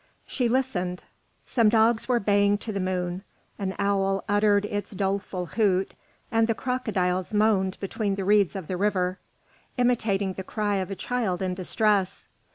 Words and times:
She 0.25 0.49
listened; 0.49 1.03
some 1.45 1.69
dogs 1.69 2.07
were 2.07 2.19
baying 2.19 2.57
to 2.65 2.71
the 2.71 2.79
moon, 2.79 3.23
an 3.59 3.75
owl 3.77 4.23
uttered 4.27 4.65
its 4.65 4.89
doleful 4.89 5.45
hoot, 5.45 5.93
and 6.31 6.47
the 6.47 6.55
crocodiles 6.55 7.35
moaned 7.35 7.79
between 7.79 8.15
the 8.15 8.25
reeds 8.25 8.55
of 8.55 8.65
the 8.65 8.77
river, 8.77 9.19
imitating 9.77 10.33
the 10.33 10.43
cry 10.43 10.77
of 10.77 10.89
a 10.89 10.95
child 10.95 11.43
in 11.43 11.53
distress. 11.53 12.27